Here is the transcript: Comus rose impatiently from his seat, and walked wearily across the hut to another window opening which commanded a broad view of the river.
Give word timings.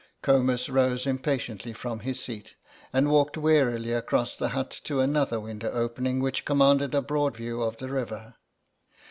Comus 0.23 0.67
rose 0.67 1.05
impatiently 1.05 1.73
from 1.73 1.99
his 1.99 2.19
seat, 2.19 2.55
and 2.91 3.11
walked 3.11 3.37
wearily 3.37 3.93
across 3.93 4.35
the 4.35 4.49
hut 4.49 4.71
to 4.85 4.99
another 4.99 5.39
window 5.39 5.69
opening 5.69 6.19
which 6.19 6.43
commanded 6.43 6.95
a 6.95 7.03
broad 7.03 7.37
view 7.37 7.61
of 7.61 7.77
the 7.77 7.89
river. 7.89 8.33